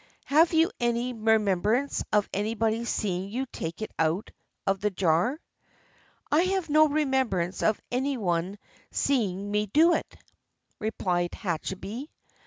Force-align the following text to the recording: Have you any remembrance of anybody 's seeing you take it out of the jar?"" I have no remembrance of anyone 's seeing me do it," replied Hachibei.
Have 0.25 0.51
you 0.51 0.71
any 0.79 1.13
remembrance 1.13 2.03
of 2.11 2.27
anybody 2.33 2.85
's 2.85 2.89
seeing 2.89 3.29
you 3.29 3.45
take 3.45 3.83
it 3.83 3.91
out 3.99 4.31
of 4.65 4.81
the 4.81 4.89
jar?"" 4.89 5.39
I 6.31 6.41
have 6.41 6.71
no 6.71 6.87
remembrance 6.87 7.61
of 7.61 7.79
anyone 7.91 8.57
's 8.91 8.97
seeing 8.99 9.51
me 9.51 9.67
do 9.67 9.93
it," 9.93 10.15
replied 10.79 11.33
Hachibei. 11.33 12.07